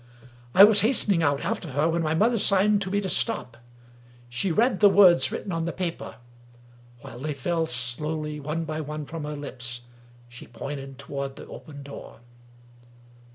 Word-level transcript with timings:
I 0.55 0.63
was 0.63 0.81
hastening 0.81 1.21
out 1.21 1.41
after 1.45 1.73
her, 1.73 1.87
when 1.87 2.01
my 2.01 2.15
mother 2.15 2.39
signed 2.39 2.81
to 2.81 2.89
me 2.89 3.01
to 3.01 3.07
stop. 3.07 3.55
She 4.29 4.51
read 4.51 4.79
the 4.79 4.89
words 4.89 5.31
written 5.31 5.51
on 5.51 5.65
the 5.65 5.71
paper. 5.71 6.15
While 7.01 7.19
they 7.19 7.35
fell 7.35 7.67
slowly, 7.67 8.39
one 8.39 8.65
by 8.65 8.81
one, 8.81 9.05
from 9.05 9.25
her 9.25 9.35
lips, 9.35 9.81
she 10.27 10.47
pointed 10.47 10.97
toward 10.97 11.35
the 11.35 11.45
open 11.45 11.83
door. 11.83 12.21